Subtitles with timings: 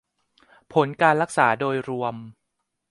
[0.73, 2.15] ผลการรักษาโดยรวม